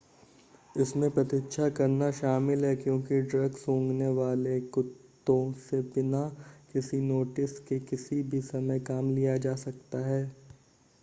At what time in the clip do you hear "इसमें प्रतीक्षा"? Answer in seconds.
0.75-1.67